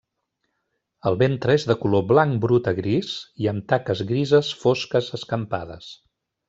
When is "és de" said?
1.59-1.75